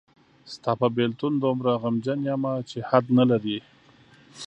[0.53, 3.57] ستا په بېلتون دومره غمجن یمه چې حد نلري